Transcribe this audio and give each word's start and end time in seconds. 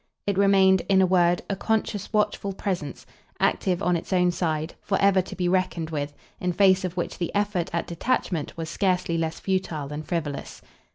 It 0.25 0.35
remained, 0.35 0.81
in 0.89 0.99
a 0.99 1.05
word, 1.05 1.43
a 1.47 1.55
conscious 1.55 2.11
watchful 2.11 2.53
presence, 2.53 3.05
active 3.39 3.83
on 3.83 3.95
its 3.95 4.11
own 4.11 4.31
side, 4.31 4.73
for 4.81 4.99
ever 4.99 5.21
to 5.21 5.35
be 5.35 5.47
reckoned 5.47 5.91
with, 5.91 6.15
in 6.39 6.53
face 6.53 6.83
of 6.83 6.97
which 6.97 7.19
the 7.19 7.29
effort 7.35 7.69
at 7.71 7.85
detachment 7.85 8.57
was 8.57 8.67
scarcely 8.67 9.15
less 9.15 9.39
futile 9.39 9.87
than 9.89 10.01
frivolous. 10.01 10.63